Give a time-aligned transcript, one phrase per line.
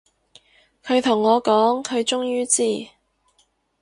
[0.83, 2.89] 佢同我講，佢終於知